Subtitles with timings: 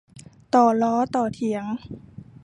[0.55, 1.65] ต่อล้อต่อเถียง